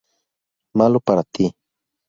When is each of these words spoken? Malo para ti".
Malo 0.77 0.99
para 0.99 1.21
ti". 1.23 1.45